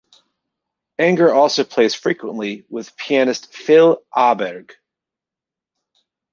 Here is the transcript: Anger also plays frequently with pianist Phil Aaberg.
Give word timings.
Anger 0.97 1.31
also 1.31 1.63
plays 1.63 1.93
frequently 1.93 2.65
with 2.69 2.97
pianist 2.97 3.53
Phil 3.53 4.01
Aaberg. 4.15 4.71